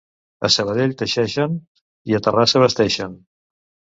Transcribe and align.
A 0.47 0.49
Sabadell 0.53 0.95
teixeixen 1.01 1.59
i 2.11 2.17
a 2.19 2.21
Terrassa 2.29 2.63
vesteixen. 2.65 3.13